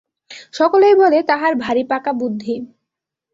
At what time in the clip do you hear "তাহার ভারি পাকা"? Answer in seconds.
1.23-2.11